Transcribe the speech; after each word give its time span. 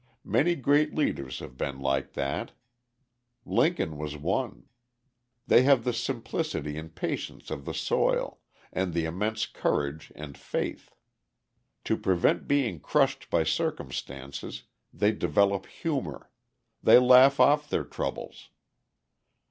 Many 0.25 0.55
great 0.55 0.95
leaders 0.95 1.37
have 1.37 1.59
been 1.59 1.79
like 1.79 2.13
that: 2.13 2.53
Lincoln 3.45 3.97
was 3.97 4.17
one. 4.17 4.63
They 5.45 5.61
have 5.61 5.83
the 5.83 5.93
simplicity 5.93 6.75
and 6.75 6.95
patience 6.95 7.51
of 7.51 7.65
the 7.65 7.73
soil, 7.75 8.39
and 8.73 8.95
the 8.95 9.05
immense 9.05 9.45
courage 9.45 10.11
and 10.15 10.35
faith. 10.35 10.89
To 11.83 11.97
prevent 11.97 12.47
being 12.47 12.79
crushed 12.79 13.29
by 13.29 13.43
circumstances 13.43 14.63
they 14.91 15.11
develop 15.11 15.67
humour; 15.67 16.31
they 16.81 16.97
laugh 16.97 17.39
off 17.39 17.69
their 17.69 17.85
troubles. 17.85 18.49